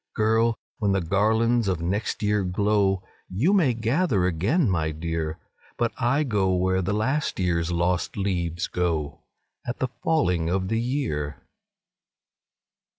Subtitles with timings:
[0.15, 0.55] Girl!
[0.79, 5.37] when the garlands of next year glow, YOU may gather again, my dear
[5.77, 9.21] But I go where the last year's lost leaves go
[9.63, 11.43] At the falling of the year."